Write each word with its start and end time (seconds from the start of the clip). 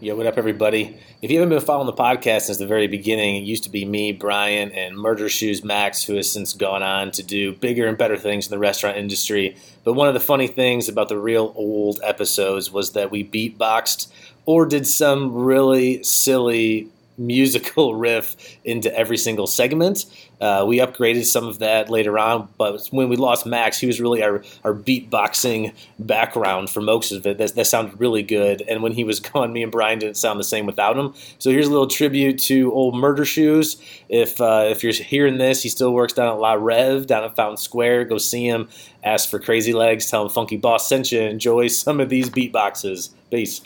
Yo, 0.00 0.14
what 0.14 0.28
up, 0.28 0.38
everybody? 0.38 0.96
If 1.22 1.28
you 1.28 1.40
haven't 1.40 1.52
been 1.52 1.60
following 1.60 1.86
the 1.86 1.92
podcast 1.92 2.42
since 2.42 2.58
the 2.58 2.68
very 2.68 2.86
beginning, 2.86 3.34
it 3.34 3.40
used 3.40 3.64
to 3.64 3.68
be 3.68 3.84
me, 3.84 4.12
Brian, 4.12 4.70
and 4.70 4.96
Murder 4.96 5.28
Shoes 5.28 5.64
Max, 5.64 6.04
who 6.04 6.14
has 6.14 6.30
since 6.30 6.52
gone 6.52 6.84
on 6.84 7.10
to 7.10 7.22
do 7.24 7.52
bigger 7.52 7.88
and 7.88 7.98
better 7.98 8.16
things 8.16 8.46
in 8.46 8.52
the 8.52 8.60
restaurant 8.60 8.96
industry. 8.96 9.56
But 9.82 9.94
one 9.94 10.06
of 10.06 10.14
the 10.14 10.20
funny 10.20 10.46
things 10.46 10.88
about 10.88 11.08
the 11.08 11.18
real 11.18 11.52
old 11.56 11.98
episodes 12.04 12.70
was 12.70 12.92
that 12.92 13.10
we 13.10 13.24
beatboxed 13.24 14.06
or 14.46 14.66
did 14.66 14.86
some 14.86 15.34
really 15.34 16.00
silly 16.04 16.86
musical 17.18 17.94
riff 17.96 18.36
into 18.64 18.96
every 18.96 19.16
single 19.16 19.48
segment. 19.48 20.04
Uh, 20.40 20.64
we 20.66 20.78
upgraded 20.78 21.24
some 21.24 21.48
of 21.48 21.58
that 21.58 21.90
later 21.90 22.18
on, 22.18 22.48
but 22.58 22.86
when 22.88 23.08
we 23.08 23.16
lost 23.16 23.44
Max, 23.44 23.78
he 23.78 23.86
was 23.86 24.00
really 24.00 24.22
our, 24.22 24.42
our 24.64 24.72
beatboxing 24.72 25.74
background 25.98 26.70
for 26.70 26.80
most 26.80 27.10
of 27.12 27.26
it. 27.26 27.38
That, 27.38 27.54
that 27.54 27.66
sounded 27.66 27.98
really 27.98 28.22
good. 28.22 28.62
And 28.68 28.82
when 28.82 28.92
he 28.92 29.04
was 29.04 29.20
gone, 29.20 29.52
me 29.52 29.62
and 29.62 29.72
Brian 29.72 29.98
didn't 29.98 30.16
sound 30.16 30.38
the 30.38 30.44
same 30.44 30.66
without 30.66 30.96
him. 30.96 31.14
So 31.38 31.50
here's 31.50 31.66
a 31.66 31.70
little 31.70 31.86
tribute 31.88 32.38
to 32.40 32.72
old 32.72 32.94
Murder 32.94 33.24
Shoes. 33.24 33.80
If 34.08 34.40
uh, 34.40 34.66
if 34.68 34.82
you're 34.82 34.92
hearing 34.92 35.38
this, 35.38 35.62
he 35.62 35.68
still 35.68 35.92
works 35.92 36.12
down 36.12 36.28
at 36.28 36.38
La 36.40 36.52
Rev 36.52 37.06
down 37.06 37.24
at 37.24 37.34
Fountain 37.36 37.56
Square. 37.56 38.04
Go 38.06 38.18
see 38.18 38.46
him. 38.46 38.68
Ask 39.02 39.28
for 39.28 39.38
Crazy 39.38 39.72
Legs. 39.72 40.10
Tell 40.10 40.22
him 40.22 40.28
Funky 40.28 40.56
Boss 40.56 40.88
sent 40.88 41.12
you. 41.12 41.20
Enjoy 41.20 41.68
some 41.68 42.00
of 42.00 42.08
these 42.08 42.30
beatboxes. 42.30 43.10
Peace. 43.30 43.60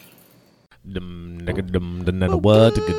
Dum 0.91 1.45
dum 1.45 1.67
dum 1.67 2.05
dum 2.05 2.19
na 2.19 2.29
who 2.29 2.41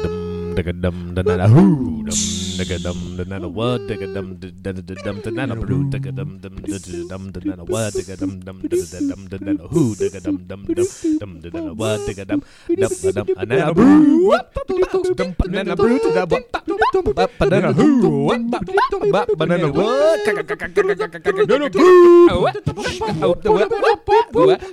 dum 0.04 0.54
nigga 0.56 2.43
dum 2.58 3.18
da 3.18 3.24
na 3.40 3.48
what 3.48 3.82
digga 3.90 4.08
dum 4.14 4.38
dum 4.38 4.54
da 4.62 5.46
na 5.46 5.56
brew 5.56 5.90
digga 5.90 6.12
dum 6.14 6.38
dum 6.40 6.54
dum 7.34 7.44
na 7.50 7.64
what 7.66 7.94
digga 7.94 8.16
dum 8.20 8.40
dum 8.46 8.58
dum 8.62 9.42
na 9.42 9.54
who 9.74 9.96
digga 9.96 10.20
dum 10.22 10.38
dum 10.48 10.62
dum 11.20 11.32
dum 11.42 11.78
what 11.78 12.00
digga 12.08 12.26
dum 12.30 12.42
dum 12.78 12.94
dum 13.16 13.28
and 13.42 13.50
na 13.50 13.74
brew 13.74 14.28
what 14.30 14.54
dum 15.18 15.34
na 15.50 15.64
na 15.64 15.76
brew 15.76 15.98
da 16.14 16.26
what 16.30 17.32
ba 17.40 17.46
na 17.50 17.72
who 17.74 17.88
what 18.30 18.42
ba 18.52 19.46
na 19.46 19.68
what 19.68 20.20
no 21.50 21.58
no 21.58 21.70
brew 21.70 22.30
what 22.38 22.56
what 23.18 23.42
what 23.46 23.98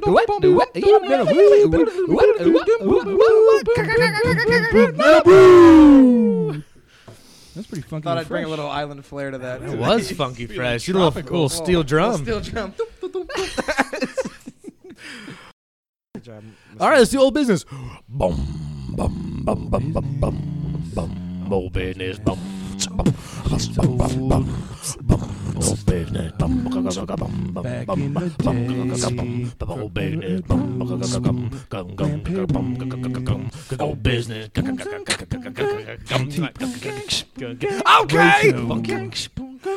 what 0.05 0.37
what 5.09 6.30
That's 7.55 7.67
pretty 7.67 7.83
funky. 7.83 8.05
Thought 8.05 8.19
I'd 8.19 8.29
bring 8.29 8.45
a 8.45 8.48
little 8.48 8.69
island 8.69 9.05
flair 9.05 9.31
to 9.31 9.39
that. 9.39 9.62
It 9.62 9.77
was 9.79 10.11
funky 10.17 10.47
fresh. 10.47 10.87
You 10.87 10.95
little, 10.95 11.11
little 11.11 11.48
steel 11.48 11.83
drum. 11.83 12.23
Steel 12.23 12.41
drum. 12.41 12.75
All 16.78 16.89
right, 16.89 16.98
let's 16.98 17.11
do 17.11 17.21
old 17.21 17.34
business. 17.34 17.65
Bum, 18.09 18.37
bum, 18.91 19.43
bum, 19.45 19.69
bum, 19.69 19.93
bum, 19.93 20.21
bum, 20.21 20.93
bum. 20.95 21.53
Old 21.53 21.73
business. 21.73 22.19
Bum, 22.19 22.39
bum, 22.89 23.15
bum, 23.48 23.75
bum, 23.77 23.97
bum, 23.98 24.28
bum. 24.28 24.70
Old 33.79 34.03
business. 34.03 34.51
Okay. 37.91 39.11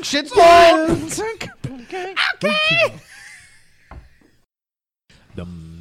Shit's 0.02 0.36
long. 0.36 1.10
Dum, 5.36 5.73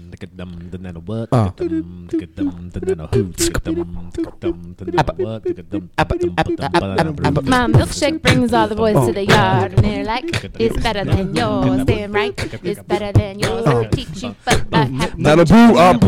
My 7.53 7.67
milkshake 7.67 8.23
brings 8.23 8.53
all 8.53 8.69
the 8.69 8.77
boys 8.77 8.95
to 9.06 9.12
the 9.12 9.27
yard, 9.27 9.75
and 9.75 9.84
they're 9.84 10.05
like, 10.05 10.45
"It's 10.59 10.77
better 10.83 11.05
than 11.05 11.35
yours." 11.35 11.85
Damn 11.85 12.13
right, 12.13 12.35
it's 12.63 12.83
better 12.83 13.13
than 13.13 13.41
yours. 13.41 13.67
I 13.67 13.85
teach 13.89 14.23
you, 14.23 14.35
but 14.45 14.64
I 14.73 14.85
have 14.85 15.19
Now 15.19 15.36
the 15.36 15.45
brew 15.45 15.77
up. 15.79 16.02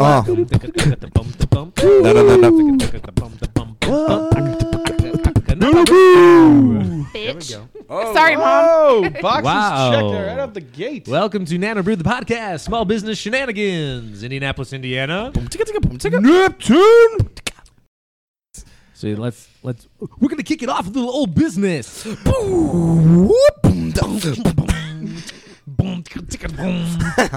Uh. 0.00 0.24
No. 7.94 8.12
Sorry, 8.12 8.34
mom. 8.36 8.44
Oh, 8.46 9.08
boxes 9.22 9.44
Wow. 9.44 9.92
checked 9.92 10.26
right 10.26 10.38
out 10.40 10.52
the 10.52 10.60
gate. 10.60 11.06
Welcome 11.06 11.44
to 11.44 11.56
Nano 11.56 11.80
Brew, 11.84 11.94
the 11.94 12.02
podcast, 12.02 12.60
small 12.62 12.84
business 12.84 13.18
shenanigans, 13.18 14.24
Indianapolis, 14.24 14.72
Indiana. 14.72 15.30
Neptune. 16.20 17.30
So 18.94 19.08
let's 19.08 19.48
let's 19.62 19.86
we're 20.18 20.28
gonna 20.28 20.42
kick 20.42 20.64
it 20.64 20.68
off 20.68 20.86
with 20.86 20.96
a 20.96 20.98
little 20.98 21.14
old 21.14 21.36
business. 21.36 22.02
Boom. 22.24 23.30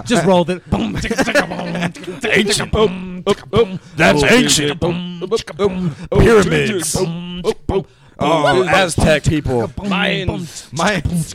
Just 0.05 0.25
rolled 0.25 0.49
it. 0.49 0.63
Ancient. 2.25 2.73
That's 3.95 4.23
ancient. 4.23 4.81
Pyramids. 6.11 6.97
Oh, 8.19 8.63
Aztec 8.67 9.23
people. 9.23 9.67
Mayans. 9.67 10.69
Mayans. 10.71 11.33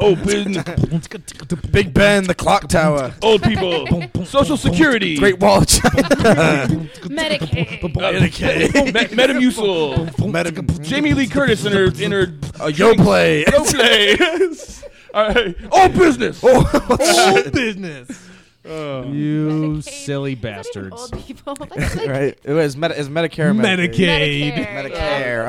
Open. 0.00 1.70
Big 1.70 1.94
Ben, 1.94 2.24
the 2.24 2.34
clock 2.34 2.68
tower. 2.68 3.14
Old 3.22 3.42
people. 3.42 3.86
Social 4.24 4.56
Security. 4.56 5.16
Great 5.16 5.38
Wall 5.38 5.58
of 5.62 5.66
China. 5.68 6.02
Medicaid. 6.02 7.80
Medicaid. 7.80 8.74
Me- 8.94 9.16
Metamucil. 9.16 10.30
Medical. 10.32 10.62
Jamie 10.82 11.14
Lee 11.14 11.28
Curtis 11.28 11.64
in 11.64 11.72
her 11.72 11.84
in 12.02 12.10
her 12.12 12.32
Uh, 12.60 12.66
Yo 12.66 12.94
play. 12.94 13.44
Go 13.44 13.64
play. 13.64 14.16
All 15.14 15.28
right. 15.28 15.56
Old 15.70 15.92
business. 15.94 16.42
old 16.42 17.52
business. 17.52 18.28
Oh. 18.68 19.02
You 19.12 19.48
Medicaid. 19.48 19.84
silly 19.84 20.32
Is 20.32 20.40
that 20.40 20.48
even 20.48 20.56
bastards. 20.90 20.96
Old 21.00 21.12
people. 21.26 21.54
That's 21.54 21.96
like 21.96 22.08
Right. 22.08 22.38
It 22.44 22.52
was 22.52 22.76
Medi- 22.76 22.94
is 22.96 23.08
Medicare. 23.08 23.50
or 23.50 23.54
Medicaid. 23.54 24.52
Medicare. 24.54 24.90
Medicare. 24.92 25.48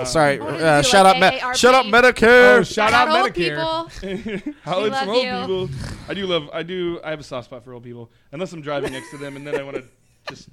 Um, 0.00 0.06
sorry. 0.06 0.38
What 0.40 0.54
is 0.54 0.62
Uh, 0.62 0.82
it, 0.84 0.86
shout 0.86 1.06
out. 1.06 1.18
like 1.18 1.34
Me- 1.34 1.40
AARP? 1.40 1.54
shout 1.56 1.74
out 1.74 1.84
Medicare. 1.86 2.58
Oh, 2.58 2.62
shout 2.62 2.90
Shout 2.90 3.08
out 3.08 3.08
old 3.08 3.32
Medicare. 3.32 3.90
people. 4.34 4.52
Holla 4.64 4.82
We 4.84 4.90
at 4.90 5.06
love 5.06 5.08
old 5.08 5.24
you. 5.24 5.40
people. 5.40 5.70
I 6.08 6.14
do 6.14 6.26
love. 6.26 6.50
I 6.52 6.62
do. 6.62 7.00
I 7.04 7.10
have 7.10 7.20
a 7.20 7.24
soft 7.24 7.46
spot 7.46 7.64
for 7.64 7.72
old 7.74 7.82
people. 7.84 8.10
Unless 8.32 8.52
I'm 8.52 8.60
driving 8.60 8.92
next 8.92 9.10
to 9.10 9.18
them, 9.18 9.36
and 9.36 9.46
then 9.46 9.58
I 9.58 9.62
want 9.62 9.76
to 9.76 9.84
just 10.28 10.48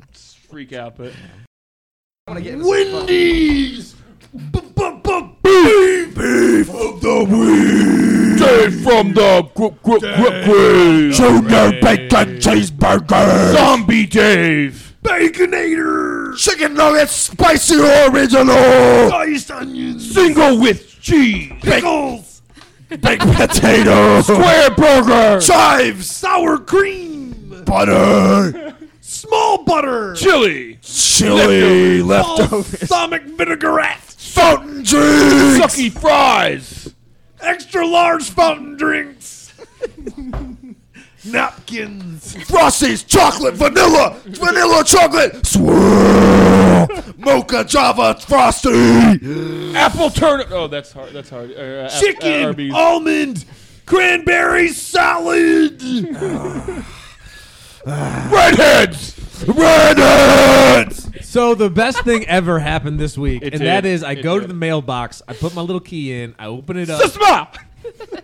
freak 0.49 0.73
out. 0.73 0.95
But 0.97 1.11
Wendy's. 2.27 3.95
Beef 6.15 6.69
of 6.69 7.01
the 7.01 7.25
week. 7.29 8.14
Dave 8.45 8.83
from 8.83 9.13
the 9.13 9.49
group 9.55 9.81
group 9.83 10.01
group 10.01 10.43
quiz. 10.45 11.17
Junior 11.17 11.71
bacon 11.81 12.37
cheeseburger. 12.39 13.53
Zombie 13.53 14.05
Dave. 14.05 14.95
Baconator. 15.03 16.35
Chicken 16.37 16.73
nuggets 16.73 17.11
spicy 17.13 17.75
original. 17.75 19.09
Diced 19.09 19.51
onions. 19.51 20.13
Single 20.13 20.59
with 20.59 20.99
cheese. 21.01 21.51
Pickles. 21.61 22.41
Baked 22.89 23.21
potato. 23.21 24.21
Square 24.21 24.71
burger. 24.71 25.39
Chives. 25.41 26.09
Sour 26.09 26.59
cream. 26.59 27.63
Butter. 27.65 28.75
Small 29.01 29.63
butter. 29.63 30.15
Chili. 30.15 30.79
Chili. 30.81 32.01
Leftovers. 32.01 32.89
Balsamic 32.89 33.23
vinaigrette. 33.23 33.97
Fountain 33.99 34.83
drinks. 34.83 35.59
Sucky 35.59 35.91
fries. 35.91 36.84
Extra 37.41 37.85
large 37.85 38.29
fountain 38.29 38.77
drinks. 38.77 39.53
Napkins. 41.25 42.35
Frosties, 42.35 43.05
chocolate 43.05 43.55
vanilla. 43.55 44.15
Vanilla 44.25 44.83
chocolate. 44.83 45.45
Swirl. 45.45 46.87
Mocha 47.17 47.63
Java 47.63 48.15
Frosty. 48.19 49.73
apple 49.75 50.09
turnip. 50.11 50.49
Oh, 50.51 50.67
that's 50.67 50.91
hard. 50.91 51.11
That's 51.13 51.29
hard. 51.29 51.51
Uh, 51.51 51.55
uh, 51.55 51.85
Ap- 51.85 51.91
uh, 51.91 51.99
Chicken. 51.99 52.45
Arby's. 52.45 52.73
almond. 52.73 53.45
Cranberry 53.87 54.67
salad. 54.69 55.81
Redheads. 57.85 59.15
Redheads. 59.47 60.44
So 61.35 61.53
the 61.53 61.69
best 61.69 61.99
thing 62.05 62.25
ever 62.29 62.59
happened 62.59 62.97
this 62.97 63.17
week, 63.17 63.41
It 63.41 63.51
and 63.55 63.59
did. 63.59 63.67
that 63.67 63.85
is 63.85 64.03
I 64.03 64.13
It 64.13 64.21
go 64.23 64.35
to 64.35 64.43
did. 64.47 64.49
the 64.49 64.53
mailbox, 64.53 65.21
I 65.27 65.33
put 65.33 65.53
my 65.53 65.59
little 65.61 65.81
key 65.81 66.13
in, 66.13 66.33
I 66.39 66.45
open 66.45 66.77
it 66.77 66.89
up, 66.89 67.57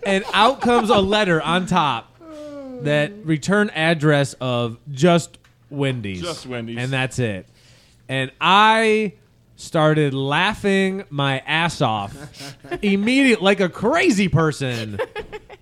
and 0.06 0.24
out 0.34 0.62
comes 0.62 0.90
a 0.90 0.96
letter 1.00 1.42
on 1.42 1.66
top 1.66 2.18
that 2.84 3.12
return 3.26 3.70
address 3.72 4.32
of 4.40 4.78
just 4.94 5.40
Wendy's. 5.70 6.22
Just 6.22 6.46
Wendy's. 6.48 6.78
And 6.78 6.90
that's 6.90 7.20
it. 7.20 7.48
And 8.08 8.32
I 8.40 9.12
started 9.58 10.14
laughing 10.14 11.04
my 11.10 11.40
ass 11.40 11.82
off 11.82 12.16
immediately 12.82 13.44
like 13.44 13.60
a 13.60 13.68
crazy 13.68 14.30
person. 14.30 15.02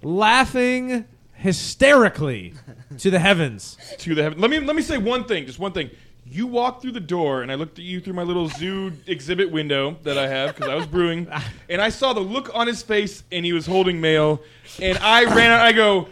laughing 0.03 1.03
hysterically 1.33 2.53
to 2.99 3.09
the 3.09 3.17
heavens. 3.17 3.75
to 3.97 4.13
the 4.13 4.21
heaven. 4.21 4.39
Let 4.39 4.51
me 4.51 4.59
let 4.59 4.75
me 4.75 4.83
say 4.83 4.99
one 4.99 5.23
thing, 5.23 5.47
just 5.47 5.57
one 5.57 5.71
thing. 5.71 5.89
You 6.31 6.45
walked 6.47 6.81
through 6.83 6.91
the 6.91 6.99
door, 6.99 7.41
and 7.41 7.51
I 7.51 7.55
looked 7.55 7.79
at 7.79 7.85
you 7.85 7.99
through 7.99 8.13
my 8.13 8.21
little 8.23 8.47
zoo 8.49 8.93
exhibit 9.07 9.49
window 9.51 9.97
that 10.03 10.17
I 10.17 10.27
have 10.27 10.55
because 10.55 10.69
I 10.69 10.75
was 10.75 10.85
brewing, 10.85 11.27
and 11.69 11.81
I 11.81 11.89
saw 11.89 12.13
the 12.13 12.19
look 12.19 12.51
on 12.53 12.67
his 12.67 12.83
face, 12.83 13.23
and 13.31 13.43
he 13.43 13.51
was 13.53 13.65
holding 13.65 13.99
mail, 13.99 14.41
and 14.81 14.97
I 14.99 15.23
ran 15.25 15.51
out. 15.51 15.61
I 15.61 15.71
go, 15.71 16.07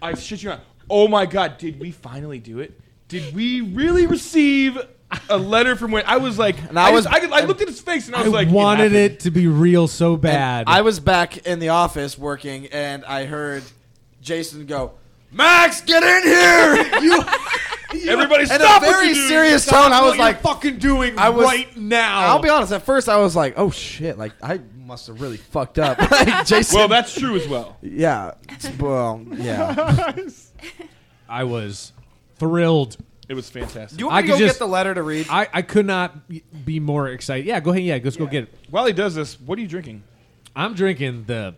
I 0.00 0.14
shit 0.14 0.42
you 0.42 0.50
not. 0.50 0.60
Oh 0.88 1.08
my 1.08 1.26
god, 1.26 1.58
did 1.58 1.80
we 1.80 1.90
finally 1.90 2.38
do 2.38 2.60
it? 2.60 2.78
Did 3.08 3.34
we 3.34 3.60
really 3.60 4.06
receive 4.06 4.78
a 5.28 5.36
letter 5.38 5.74
from 5.76 5.90
when 5.92 6.04
I 6.06 6.16
was 6.18 6.38
like, 6.38 6.56
And 6.68 6.78
I 6.78 6.88
I, 6.88 6.90
was- 6.92 7.04
was, 7.06 7.30
I, 7.32 7.38
I 7.38 7.40
looked 7.44 7.60
at 7.60 7.68
his 7.68 7.80
face, 7.80 8.06
and 8.06 8.14
I 8.14 8.20
I 8.20 8.22
was 8.22 8.32
like, 8.32 8.48
wanted 8.48 8.92
happened. 8.92 8.96
it 8.96 9.20
to 9.20 9.30
be 9.32 9.48
real 9.48 9.88
so 9.88 10.16
bad. 10.16 10.64
I 10.68 10.82
was 10.82 11.00
back 11.00 11.38
in 11.46 11.58
the 11.58 11.70
office 11.70 12.16
working, 12.16 12.66
and 12.68 13.04
I 13.04 13.24
heard 13.24 13.64
Jason 14.20 14.66
go, 14.66 14.92
"Max, 15.32 15.80
get 15.80 16.02
in 16.04 16.22
here!" 16.22 17.00
you 17.02 17.24
Everybody, 18.08 18.42
in 18.42 18.46
stop 18.48 18.82
a 18.82 18.86
what 18.86 18.92
very 18.94 19.06
you're 19.06 19.14
doing. 19.14 19.28
serious 19.28 19.62
Stop 19.64 19.84
tone. 19.84 19.92
I 19.92 20.00
what 20.00 20.06
was 20.08 20.16
you're 20.16 20.24
like, 20.24 20.40
fucking 20.40 20.78
doing 20.78 21.18
I 21.18 21.28
was- 21.28 21.44
right 21.44 21.76
now. 21.76 22.20
I'll 22.26 22.38
be 22.40 22.48
honest. 22.48 22.72
At 22.72 22.82
first, 22.82 23.08
I 23.08 23.16
was 23.18 23.36
like, 23.36 23.54
"Oh 23.56 23.70
shit!" 23.70 24.18
Like 24.18 24.32
I 24.42 24.60
must 24.76 25.06
have 25.06 25.20
really 25.20 25.36
fucked 25.36 25.78
up. 25.78 25.98
like 26.10 26.46
Jason. 26.46 26.78
Well, 26.78 26.88
that's 26.88 27.14
true 27.14 27.36
as 27.36 27.46
well. 27.48 27.76
yeah. 27.82 28.32
Well, 28.78 29.24
yeah. 29.32 30.12
I 31.28 31.44
was 31.44 31.92
thrilled. 32.38 32.96
It 33.28 33.34
was 33.34 33.50
fantastic. 33.50 33.98
Do 33.98 34.04
you 34.04 34.10
I 34.10 34.14
want 34.14 34.26
me 34.26 34.28
to 34.30 34.34
could 34.34 34.40
go 34.40 34.46
just- 34.46 34.58
get 34.60 34.64
the 34.64 34.68
letter 34.70 34.94
to 34.94 35.02
read? 35.02 35.26
I, 35.28 35.48
I 35.52 35.62
could 35.62 35.86
not 35.86 36.14
be 36.64 36.78
more 36.78 37.08
excited. 37.08 37.44
Yeah, 37.46 37.58
go 37.60 37.70
ahead. 37.72 37.82
Yeah, 37.82 37.98
let's 38.02 38.16
go 38.16 38.26
get 38.26 38.44
it. 38.44 38.54
While 38.70 38.86
he 38.86 38.92
does 38.92 39.14
this, 39.16 39.40
what 39.40 39.58
are 39.58 39.62
you 39.62 39.68
drinking? 39.68 40.04
I'm 40.54 40.74
drinking 40.74 41.24
the 41.24 41.54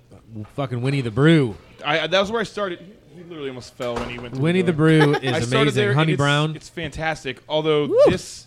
fucking 0.57 0.81
Winnie 0.81 1.03
the 1.03 1.11
Brew. 1.11 1.57
I, 1.85 2.07
that 2.07 2.21
was 2.21 2.33
where 2.33 2.41
I 2.41 2.45
started. 2.45 2.97
He 3.19 3.25
literally 3.25 3.49
almost 3.49 3.75
fell 3.75 3.95
when 3.97 4.09
he 4.09 4.19
went. 4.19 4.35
through 4.35 4.43
Winnie 4.43 4.63
the 4.63 4.73
door. 4.73 4.77
Brew 4.77 5.15
is 5.23 5.53
amazing. 5.53 5.75
there, 5.75 5.93
Honey 5.95 6.13
it's, 6.13 6.19
Brown. 6.19 6.55
It's 6.57 6.69
fantastic. 6.69 7.43
Although 7.49 7.89
this 8.07 8.47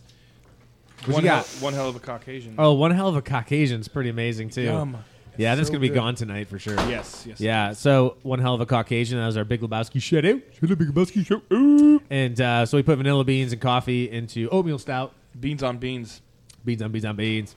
What 1.06 1.15
one, 1.15 1.23
you 1.23 1.29
hell, 1.29 1.39
got? 1.41 1.47
one 1.62 1.73
hell 1.73 1.89
of 1.89 1.95
a 1.95 2.00
Caucasian. 2.00 2.56
Oh, 2.57 2.73
one 2.73 2.91
hell 2.91 3.09
of 3.09 3.15
a 3.15 3.21
Caucasian's 3.21 3.88
pretty 3.88 4.09
amazing 4.09 4.50
too. 4.50 4.63
Yum. 4.63 4.97
Yeah, 5.38 5.56
that's 5.56 5.68
So 5.69 5.73
gonna 5.73 5.81
be 5.81 5.88
good. 5.89 5.95
gone 5.95 6.15
tonight 6.15 6.47
for 6.47 6.59
sure. 6.59 6.75
Yes, 6.89 7.25
yes. 7.27 7.39
Yeah, 7.39 7.71
so 7.73 8.18
one 8.21 8.39
hell 8.39 8.53
of 8.53 8.62
a 8.62 8.65
Caucasian. 8.65 9.18
That 9.18 9.25
was 9.25 9.38
our 9.38 9.45
Big 9.45 9.62
Lebowski 9.62 10.01
shout 10.01 10.25
out. 10.25 10.39
Should 10.59 10.77
Big 10.77 10.89
Lebowski 10.89 11.25
show? 11.25 11.41
Ooh. 11.53 12.01
And 12.09 12.39
uh, 12.39 12.65
so 12.65 12.77
we 12.77 12.83
put 12.83 12.97
vanilla 12.97 13.24
beans 13.24 13.51
and 13.53 13.62
coffee 13.62 14.09
into 14.09 14.50
oatmeal 14.50 14.77
stout. 14.77 15.13
Beans 15.39 15.63
on 15.63 15.77
beans. 15.77 16.21
Beans 16.65 16.81
on 16.81 16.91
beans 16.91 17.06
on 17.06 17.15
beans. 17.15 17.56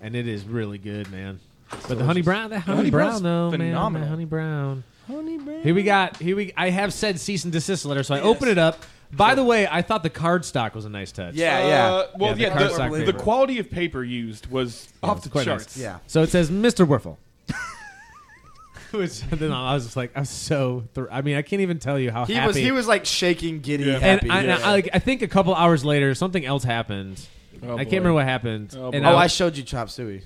And 0.00 0.14
it 0.14 0.28
is 0.28 0.44
really 0.44 0.78
good, 0.78 1.10
man. 1.10 1.40
But 1.88 1.98
the 1.98 2.04
honey 2.04 2.22
brown, 2.22 2.50
that 2.50 2.60
honey, 2.60 2.76
honey 2.76 2.90
brown 2.90 3.22
though, 3.22 3.50
man, 3.50 3.58
phenomenal. 3.60 4.06
that 4.06 4.10
honey 4.10 4.24
brown. 4.24 4.84
Honey 5.08 5.38
brown. 5.38 5.62
Here 5.62 5.74
we 5.74 5.82
got. 5.82 6.16
Here 6.18 6.36
we. 6.36 6.52
I 6.56 6.70
have 6.70 6.92
said 6.92 7.18
cease 7.18 7.42
and 7.44 7.52
desist 7.52 7.84
letter, 7.84 8.02
so 8.02 8.14
I 8.14 8.20
open 8.20 8.48
it 8.48 8.58
up. 8.58 8.84
By 9.10 9.34
the 9.34 9.42
way, 9.42 9.66
I 9.66 9.80
thought 9.80 10.02
the 10.02 10.10
card 10.10 10.44
stock 10.44 10.74
was 10.74 10.84
a 10.84 10.90
nice 10.90 11.10
touch. 11.12 11.34
Yeah, 11.34 11.66
yeah. 11.66 11.86
Uh, 11.86 12.06
well, 12.18 12.28
Yeah, 12.38 12.50
the 12.50 12.54
yeah. 12.60 12.68
cardstock 12.68 12.92
the, 12.92 12.98
the 13.06 13.12
paper. 13.12 13.18
quality 13.18 13.58
of 13.58 13.70
paper 13.70 14.04
used 14.04 14.46
was 14.50 14.86
off 15.02 15.22
the 15.22 15.30
quite 15.30 15.46
nice. 15.46 15.60
charts. 15.64 15.76
Yeah. 15.78 15.98
So 16.06 16.22
it 16.22 16.28
says 16.28 16.50
Mr. 16.50 16.86
Werfel. 16.86 17.16
Which 18.90 19.20
then 19.30 19.50
I 19.52 19.74
was 19.74 19.84
just 19.84 19.96
like, 19.96 20.12
I'm 20.14 20.24
so. 20.26 20.84
Thr- 20.94 21.10
I 21.10 21.20
mean, 21.22 21.36
I 21.36 21.42
can't 21.42 21.60
even 21.62 21.78
tell 21.78 21.98
you 21.98 22.10
how 22.10 22.24
He 22.26 22.34
happy. 22.34 22.46
was 22.48 22.56
he 22.56 22.70
was 22.70 22.86
like 22.86 23.04
shaking, 23.06 23.60
giddy, 23.60 23.84
Yeah. 23.84 23.94
and 23.94 24.02
happy. 24.02 24.30
I, 24.30 24.42
yeah. 24.42 24.58
I, 24.62 24.70
like, 24.72 24.88
I 24.94 24.98
think 24.98 25.22
a 25.22 25.28
couple 25.28 25.54
hours 25.54 25.84
later, 25.84 26.14
something 26.14 26.44
else 26.44 26.64
happened. 26.64 27.20
Oh, 27.62 27.74
I 27.74 27.78
can't 27.84 27.90
boy. 27.90 27.96
remember 27.96 28.12
what 28.14 28.24
happened. 28.24 28.74
Oh, 28.78 28.90
and 28.92 29.04
oh, 29.06 29.10
I- 29.10 29.24
I 29.24 29.26
showed 29.26 29.56
you 29.56 29.62
chop 29.62 29.88
suey. 29.90 30.22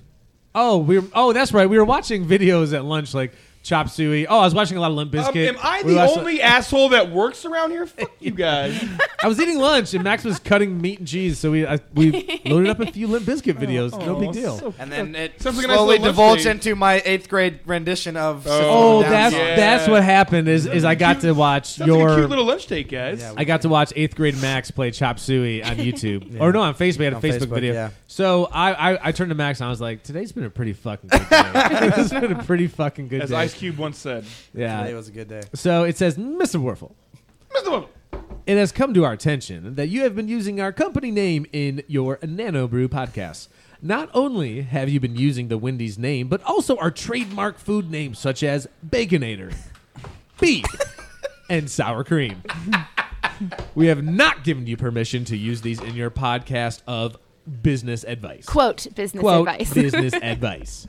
oh, 0.54 0.78
we 0.78 0.98
were. 0.98 1.08
Oh, 1.14 1.32
that's 1.32 1.52
right. 1.52 1.68
We 1.68 1.78
were 1.78 1.84
watching 1.84 2.24
videos 2.26 2.72
at 2.74 2.84
lunch, 2.84 3.14
like 3.14 3.32
chop 3.62 3.88
suey. 3.88 4.26
Oh, 4.26 4.38
I 4.38 4.44
was 4.44 4.54
watching 4.54 4.76
a 4.76 4.80
lot 4.80 4.90
of 4.90 4.96
Limp 4.96 5.14
Um, 5.14 5.36
am 5.36 5.56
I 5.62 5.82
We 5.82 5.92
the 5.92 5.96
watched- 5.98 6.18
only 6.18 6.42
asshole 6.42 6.90
that 6.90 7.10
works 7.10 7.44
around 7.44 7.70
here? 7.70 7.86
Fuck 7.86 8.10
you 8.20 8.32
guys. 8.32 8.82
I 9.22 9.28
was 9.28 9.40
eating 9.40 9.58
lunch, 9.58 9.94
and 9.94 10.02
Max 10.02 10.24
was 10.24 10.38
cutting 10.38 10.80
meat 10.80 10.98
and 10.98 11.06
cheese, 11.08 11.38
so 11.38 11.50
we 11.52 11.66
I, 11.66 11.78
we 11.94 12.40
loaded 12.46 12.70
up 12.70 12.80
a 12.80 12.86
few 12.90 13.06
Limp 13.06 13.24
Bizkit 13.24 13.54
videos. 13.54 13.92
no 13.98 14.16
Oh, 14.16 14.20
big 14.20 14.32
deal. 14.32 14.58
so- 14.58 14.74
And 14.78 14.90
then 14.90 15.14
it 15.14 15.40
Sounds 15.40 15.56
like 15.56 15.64
a 15.64 15.68
nice 15.68 15.76
slowly 15.76 15.98
little 15.98 16.06
lunch 16.06 16.16
divulged 16.16 16.44
date. 16.44 16.50
into 16.50 16.74
my 16.76 17.02
eighth 17.04 17.28
grade 17.28 17.60
rendition 17.66 18.16
of. 18.16 18.42
System 18.42 18.60
Oh, 18.64 19.00
of 19.00 19.00
a 19.00 19.02
Down 19.04 19.10
that's. 19.12 19.34
Yeah. 19.34 19.56
that's 19.56 19.88
what 19.88 20.02
happened. 20.02 20.48
Is 20.48 20.66
is 20.66 20.84
I 20.84 20.94
got 20.94 21.20
to 21.20 21.32
watch 21.32 21.66
Sounds 21.74 21.90
like 21.90 21.98
a 22.00 22.02
your 22.02 22.16
cute 22.16 22.30
little 22.30 22.44
lunch 22.44 22.66
date, 22.66 22.90
guys. 22.90 23.20
Yeah, 23.20 23.34
I 23.36 23.44
got 23.44 23.62
to 23.62 23.68
watch 23.68 23.92
eighth 23.96 24.16
grade 24.16 24.40
Max 24.42 24.70
play 24.70 24.90
Chop 24.90 25.18
Suey 25.18 25.62
on 25.62 25.76
YouTube, 25.76 26.40
or 26.40 26.52
no, 26.52 26.60
on 26.62 26.74
Facebook. 26.74 27.00
I 27.02 27.04
had 27.04 27.12
a 27.12 27.16
On 27.16 27.22
Facebook, 27.22 27.38
Facebook, 27.46 27.54
video. 27.54 27.72
yeah. 27.74 27.90
So 28.08 28.46
I, 28.52 28.92
I 28.94 29.08
I 29.08 29.12
turned 29.12 29.30
to 29.30 29.34
Max 29.34 29.60
and 29.60 29.66
I 29.68 29.70
was 29.70 29.80
like, 29.80 30.02
"Today's 30.02 30.32
been 30.32 30.44
a 30.44 30.50
pretty 30.50 30.72
fucking 30.74 31.08
good 31.08 31.28
day. 31.30 31.50
it's 31.96 32.10
been 32.10 32.32
a 32.32 32.42
pretty 32.44 32.66
fucking 32.66 33.08
good 33.08 33.22
As 33.22 33.30
day." 33.30 33.36
Ice 33.52 33.58
Cube 33.58 33.76
once 33.76 33.98
said. 33.98 34.24
yeah. 34.54 34.82
Today 34.82 34.94
was 34.94 35.08
a 35.08 35.12
good 35.12 35.28
day. 35.28 35.42
So 35.54 35.84
it 35.84 35.96
says, 35.98 36.16
Mr. 36.16 36.58
Werfel, 36.60 36.92
Mr. 37.50 37.70
Wolf. 37.70 37.90
it 38.46 38.56
has 38.56 38.72
come 38.72 38.94
to 38.94 39.04
our 39.04 39.12
attention 39.12 39.74
that 39.74 39.88
you 39.88 40.02
have 40.04 40.16
been 40.16 40.26
using 40.28 40.58
our 40.60 40.72
company 40.72 41.10
name 41.10 41.44
in 41.52 41.82
your 41.86 42.18
Nano 42.22 42.66
Brew 42.66 42.88
podcast. 42.88 43.48
Not 43.82 44.08
only 44.14 44.62
have 44.62 44.88
you 44.88 45.00
been 45.00 45.16
using 45.16 45.48
the 45.48 45.58
Wendy's 45.58 45.98
name, 45.98 46.28
but 46.28 46.42
also 46.44 46.76
our 46.78 46.90
trademark 46.90 47.58
food 47.58 47.90
names 47.90 48.18
such 48.18 48.42
as 48.42 48.68
Baconator, 48.88 49.52
Beef, 50.40 50.64
and 51.50 51.70
Sour 51.70 52.04
Cream. 52.04 52.42
we 53.74 53.88
have 53.88 54.02
not 54.02 54.44
given 54.44 54.66
you 54.66 54.76
permission 54.78 55.24
to 55.26 55.36
use 55.36 55.60
these 55.60 55.80
in 55.80 55.94
your 55.94 56.10
podcast 56.10 56.80
of 56.86 57.18
business 57.60 58.02
advice. 58.04 58.46
Quote 58.46 58.86
business 58.94 59.20
Quote, 59.20 59.48
advice. 59.48 59.74
business 59.74 60.14
advice. 60.22 60.86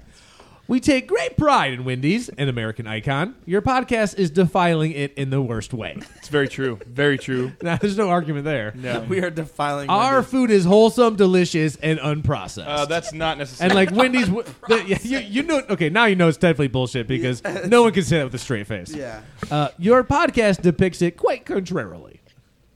We 0.66 0.80
take 0.80 1.08
great 1.08 1.36
pride 1.36 1.74
in 1.74 1.84
Wendy's, 1.84 2.30
an 2.30 2.48
American 2.48 2.88
icon. 2.88 3.36
Your 3.46 3.62
podcast 3.62 4.18
is 4.18 4.30
defiling 4.32 4.94
it 4.94 5.14
in 5.16 5.30
the 5.30 5.42
worst 5.42 5.74
way. 5.74 5.98
It's 6.16 6.30
very 6.30 6.48
true. 6.48 6.80
Very 6.88 7.18
true. 7.18 7.52
Now, 7.62 7.76
there's 7.76 7.98
no 7.98 8.10
argument 8.10 8.46
there. 8.46 8.72
No. 8.76 9.02
We 9.10 9.20
are 9.22 9.30
defiling 9.30 9.90
Our 9.90 10.16
Wendy's. 10.16 10.32
food 10.32 10.52
is 10.52 10.64
wholesome, 10.64 11.18
delicious, 11.18 11.76
and 11.76 12.00
unprocessed. 12.00 12.66
Uh, 12.66 12.86
that's 12.86 13.12
not 13.12 13.38
necessary. 13.38 13.70
and 13.72 13.76
like 13.76 13.92
Wendy's, 13.92 14.28
w- 14.28 14.46
the, 14.70 14.84
yeah, 14.88 15.00
you, 15.04 15.18
you 15.20 15.44
know, 15.44 15.62
okay, 15.70 15.90
now 15.90 16.06
you 16.06 16.16
know 16.16 16.30
it's 16.30 16.38
definitely 16.38 16.70
bullshit 16.70 17.08
because 17.08 17.44
no 17.68 17.84
one 17.84 17.92
can 17.92 18.04
say 18.04 18.20
that 18.20 18.24
with 18.24 18.34
a 18.36 18.40
straight 18.40 18.66
face. 18.66 18.94
Yeah. 18.96 19.22
Uh, 19.52 19.68
your 19.78 20.04
podcast 20.06 20.62
depicts 20.62 21.02
it 21.02 21.18
quite 21.18 21.46
contrarily, 21.46 22.22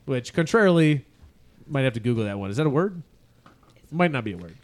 which 0.05 0.33
contrarily 0.33 1.05
might 1.67 1.83
have 1.83 1.93
to 1.93 2.01
Google 2.01 2.25
that 2.25 2.37
one. 2.37 2.49
Is 2.49 2.57
that 2.57 2.67
a 2.67 2.69
word? 2.69 3.01
Might 3.91 4.11
not 4.11 4.25
be 4.25 4.33
a 4.33 4.37
word. 4.37 4.55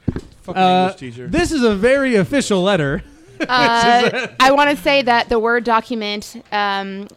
fucking 0.42 0.62
Uh, 0.62 0.82
English 0.92 1.00
teacher. 1.00 1.28
this 1.28 1.54
is 1.54 1.64
a 1.64 1.74
very 1.74 2.16
official 2.16 2.62
letter. 2.62 3.02
Uh, 3.50 4.28
I 4.40 4.52
want 4.52 4.76
to 4.76 4.82
say 4.82 5.02
that 5.02 5.30
the 5.30 5.40
Word 5.40 5.64
document 5.64 6.44
um, 6.52 7.08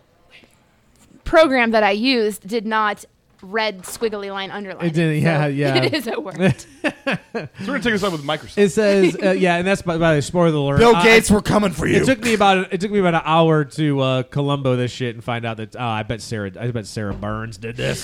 program 1.25 1.71
that 1.73 1.83
I 1.83 1.93
used 1.93 2.47
did 2.47 2.67
not 2.67 3.05
red 3.43 3.83
squiggly 3.83 4.31
line 4.33 4.51
underline. 4.51 4.87
It 4.87 4.95
didn't, 4.95 5.23
yeah, 5.23 5.45
so 5.45 5.47
yeah. 5.49 5.75
It 5.77 5.95
is 5.95 6.07
a 6.07 6.19
word. 6.19 6.37
so 6.83 7.19
we're 7.35 7.49
gonna 7.67 7.79
take 7.81 7.93
this 7.93 8.03
up 8.03 8.13
with 8.13 8.23
Microsoft. 8.25 8.59
It 8.59 8.71
says, 8.71 9.17
uh, 9.23 9.31
yeah, 9.33 9.57
and 9.57 9.67
that's 9.67 9.83
by, 9.83 9.99
by 9.99 10.17
the 10.17 10.23
spoiler 10.23 10.49
alert. 10.55 10.79
Bill 10.79 10.97
I- 10.97 11.03
Gates, 11.03 11.31
we're 11.31 11.43
coming 11.43 11.71
for 11.73 11.87
you. 11.87 11.97
It 11.97 12.07
took 12.07 12.23
me 12.23 12.35
about 12.35 12.73
it 12.73 12.81
took 12.81 12.91
me 12.91 12.99
about 12.99 13.15
an 13.15 13.23
hour 13.25 13.65
to 13.65 14.01
uh, 14.01 14.23
Columbo 14.25 14.77
this 14.77 14.91
shit 14.91 15.15
and 15.15 15.23
find 15.23 15.45
out 15.45 15.59
that 15.59 15.77
oh, 15.77 15.85
I 15.85 16.03
bet 16.03 16.23
Sarah 16.23 16.51
I 16.59 16.71
bet 16.71 16.87
Sarah 16.87 17.15
Burns 17.15 17.57
did 17.59 17.77
this. 17.77 18.01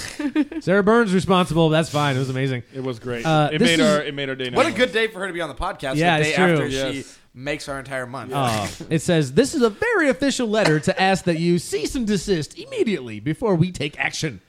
Sarah 0.60 0.82
Burns 0.82 1.12
responsible. 1.14 1.68
That's 1.70 1.88
fine. 1.90 2.16
It 2.16 2.20
was 2.20 2.30
amazing. 2.30 2.62
it 2.74 2.82
was 2.82 2.98
great. 2.98 3.24
Uh, 3.26 3.50
it 3.52 3.60
made 3.60 3.80
is- 3.80 3.86
our 3.86 4.02
it 4.02 4.14
made 4.14 4.28
our 4.28 4.36
day. 4.36 4.50
What 4.50 4.66
a 4.66 4.72
good 4.72 4.92
day 4.92 5.08
for 5.08 5.20
her 5.20 5.26
to 5.26 5.32
be 5.32 5.40
on 5.40 5.48
the 5.48 5.54
podcast. 5.54 5.96
Yeah, 5.96 6.18
the 6.18 6.28
it's 6.28 6.36
day 6.36 6.36
true. 6.36 6.52
after 6.52 6.70
she 6.70 6.76
Yes. 6.98 7.18
Makes 7.34 7.68
our 7.68 7.78
entire 7.78 8.06
month. 8.06 8.32
Oh, 8.34 8.70
it 8.90 9.00
says 9.00 9.32
this 9.32 9.54
is 9.54 9.62
a 9.62 9.70
very 9.70 10.08
official 10.08 10.46
letter 10.48 10.78
to 10.80 11.00
ask 11.00 11.24
that 11.24 11.38
you 11.38 11.58
cease 11.58 11.94
and 11.94 12.06
desist 12.06 12.58
immediately 12.58 13.20
before 13.20 13.54
we 13.54 13.72
take 13.72 13.98
action. 13.98 14.40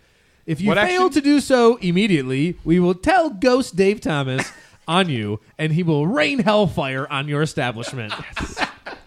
If 0.46 0.60
you 0.60 0.68
What 0.70 0.78
fail 0.78 1.06
action? 1.06 1.10
to 1.12 1.22
do 1.22 1.40
so 1.40 1.78
immediately, 1.78 2.58
we 2.66 2.80
will 2.80 2.96
tell 2.96 3.30
Ghost 3.30 3.76
Dave 3.78 4.02
Thomas 4.02 4.52
on 4.88 5.08
you, 5.10 5.40
and 5.58 5.72
he 5.72 5.84
will 5.84 6.06
rain 6.06 6.40
hellfire 6.40 7.08
on 7.10 7.28
your 7.28 7.42
establishment. 7.42 8.14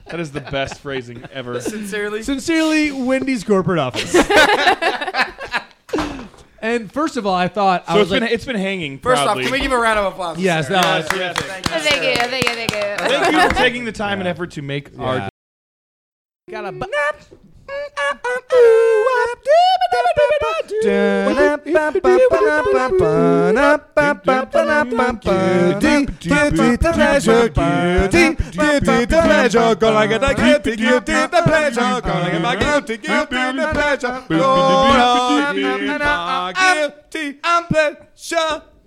That 0.08 0.20
is 0.20 0.30
the 0.30 0.40
best 0.40 0.78
phrasing 0.78 1.24
ever. 1.32 1.60
Sincerely. 1.60 2.22
Sincerely, 2.22 2.92
Wendy's 2.92 3.42
corporate 3.42 3.80
office. 3.80 4.12
and 6.66 6.92
first 6.92 7.16
of 7.16 7.26
all, 7.26 7.34
I 7.34 7.48
thought 7.48 7.84
I 7.86 7.96
was 7.98 8.10
it's 8.10 8.20
been 8.20 8.28
it's 8.28 8.44
been 8.44 8.56
hanging. 8.56 8.98
First 8.98 9.22
proudly. 9.22 9.44
off, 9.44 9.50
can 9.50 9.52
we 9.52 9.60
give 9.60 9.72
a 9.72 9.78
round 9.78 9.98
of 9.98 10.12
applause? 10.12 10.36
to 10.36 10.42
yes, 10.42 10.66
Sarah? 10.66 10.82
no, 10.82 10.88
Yes, 10.88 11.08
yes. 11.14 11.36
Thank 11.38 11.66
you, 11.66 11.80
Thank 11.80 12.02
you, 12.02 12.14
thank 12.28 12.44
you, 12.44 12.54
thank 12.54 12.70
you. 12.72 13.08
Thank 13.08 13.32
you 13.32 13.48
for 13.48 13.54
taking 13.54 13.84
the 13.84 13.92
time 13.92 14.18
and 14.20 14.28
effort 14.28 14.50
to 14.52 14.62
make 14.62 14.98
our. 14.98 15.28
Got 16.50 16.66
a 16.66 16.72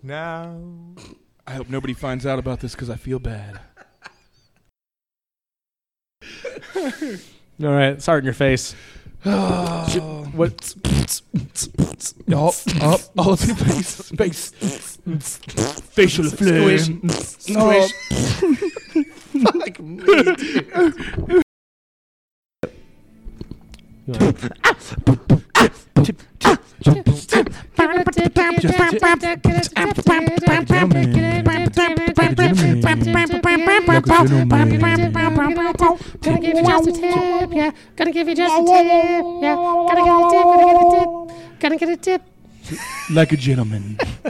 now. 0.03 0.60
I 1.48 1.53
hope 1.53 1.69
nobody 1.69 1.93
finds 1.93 2.25
out 2.25 2.39
about 2.39 2.60
this 2.60 2.74
because 2.74 2.89
I 2.89 2.96
feel 2.96 3.19
bad. 3.19 3.60
All 6.75 7.74
right, 7.74 7.93
it's 7.93 8.05
hard 8.05 8.24
in 8.24 8.25
your 8.25 8.34
face. 8.34 8.75
What? 9.26 10.76
Oh, 12.32 12.54
oh, 12.82 13.00
oh, 13.18 13.36
space, 13.36 13.88
space, 13.88 14.52
facial 15.92 16.30
flame. 16.30 17.10
Squish. 17.10 17.92
Fuck 19.44 19.80
me, 19.80 19.98
dude. 19.98 21.44
Gotta 36.22 36.39
give 36.39 36.56
you 36.58 36.63
just 36.63 36.88
a 36.88 36.92
tip, 36.92 37.54
yeah. 37.54 37.72
Gotta 37.96 38.12
give 38.12 38.28
you 38.28 38.36
just 38.36 38.54
a 38.54 38.66
tip, 38.66 39.25
yeah. 39.42 39.56
Gotta 39.56 40.04
get 40.04 40.16
a 40.16 40.30
tip, 40.30 40.44
gotta 40.44 40.66
get 40.66 40.75
a 40.75 40.88
tip, 40.96 41.10
gotta 41.60 41.78
get 41.78 41.89
a 41.89 41.98
tip. 41.98 42.22
Like 43.12 43.32
a 43.32 43.38
gentleman. 43.38 43.98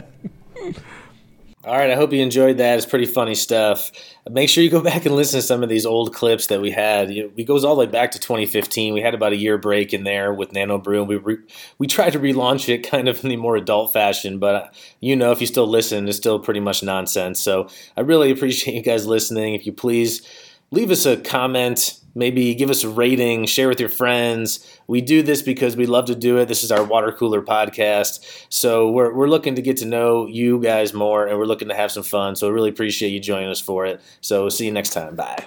All 1.62 1.76
right, 1.76 1.90
I 1.90 1.94
hope 1.94 2.10
you 2.14 2.22
enjoyed 2.22 2.56
that. 2.56 2.78
It's 2.78 2.86
pretty 2.86 3.04
funny 3.04 3.34
stuff. 3.34 3.92
Make 4.30 4.48
sure 4.48 4.64
you 4.64 4.70
go 4.70 4.80
back 4.82 5.04
and 5.04 5.14
listen 5.14 5.40
to 5.40 5.46
some 5.46 5.62
of 5.62 5.68
these 5.68 5.84
old 5.84 6.14
clips 6.14 6.46
that 6.46 6.62
we 6.62 6.70
had. 6.70 7.10
We 7.36 7.44
goes 7.44 7.66
all 7.66 7.74
the 7.74 7.80
way 7.80 7.86
back 7.86 8.12
to 8.12 8.18
2015. 8.18 8.94
We 8.94 9.02
had 9.02 9.12
about 9.12 9.34
a 9.34 9.36
year 9.36 9.58
break 9.58 9.92
in 9.92 10.04
there 10.04 10.32
with 10.32 10.54
Nano 10.54 10.78
Brew, 10.78 11.00
and 11.00 11.08
we 11.08 11.16
re- 11.16 11.44
we 11.76 11.86
tried 11.86 12.14
to 12.14 12.18
relaunch 12.18 12.70
it 12.70 12.78
kind 12.90 13.08
of 13.08 13.22
in 13.22 13.28
the 13.28 13.36
more 13.36 13.56
adult 13.56 13.92
fashion. 13.92 14.38
But 14.38 14.54
uh, 14.54 14.68
you 15.00 15.14
know, 15.14 15.32
if 15.32 15.42
you 15.42 15.46
still 15.46 15.66
listen, 15.66 16.08
it's 16.08 16.16
still 16.16 16.38
pretty 16.38 16.60
much 16.60 16.82
nonsense. 16.82 17.38
So 17.38 17.68
I 17.94 18.00
really 18.00 18.30
appreciate 18.30 18.74
you 18.74 18.82
guys 18.82 19.06
listening. 19.06 19.52
If 19.52 19.66
you 19.66 19.72
please 19.72 20.22
leave 20.70 20.90
us 20.90 21.06
a 21.06 21.16
comment, 21.16 21.98
maybe 22.14 22.54
give 22.54 22.70
us 22.70 22.84
a 22.84 22.88
rating, 22.88 23.46
share 23.46 23.68
with 23.68 23.80
your 23.80 23.88
friends. 23.88 24.66
We 24.86 25.00
do 25.00 25.22
this 25.22 25.42
because 25.42 25.76
we 25.76 25.86
love 25.86 26.06
to 26.06 26.14
do 26.14 26.38
it. 26.38 26.46
This 26.46 26.62
is 26.62 26.72
our 26.72 26.84
water 26.84 27.12
cooler 27.12 27.42
podcast. 27.42 28.46
So 28.48 28.90
we're, 28.90 29.14
we're 29.14 29.28
looking 29.28 29.54
to 29.56 29.62
get 29.62 29.76
to 29.78 29.84
know 29.84 30.26
you 30.26 30.60
guys 30.60 30.92
more 30.94 31.26
and 31.26 31.38
we're 31.38 31.44
looking 31.46 31.68
to 31.68 31.74
have 31.74 31.92
some 31.92 32.02
fun. 32.02 32.36
So 32.36 32.48
I 32.48 32.50
really 32.50 32.70
appreciate 32.70 33.10
you 33.10 33.20
joining 33.20 33.48
us 33.48 33.60
for 33.60 33.86
it. 33.86 34.00
So 34.20 34.48
see 34.48 34.66
you 34.66 34.72
next 34.72 34.90
time. 34.90 35.14
Bye. 35.16 35.46